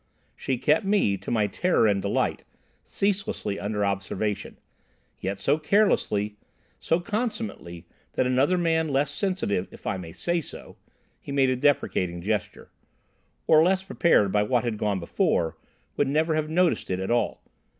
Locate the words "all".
17.11-17.43